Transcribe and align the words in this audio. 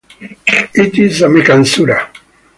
It 0.19 0.97
is 0.97 1.21
a 1.21 1.29
Meccan 1.29 1.63
sura. 1.63 2.09